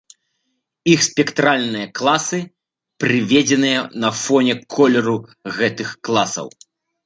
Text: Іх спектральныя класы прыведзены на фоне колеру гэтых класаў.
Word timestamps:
Іх 0.93 1.03
спектральныя 1.07 1.87
класы 1.99 2.39
прыведзены 3.05 3.71
на 4.07 4.13
фоне 4.25 4.53
колеру 4.79 5.17
гэтых 5.63 5.89
класаў. 6.11 6.47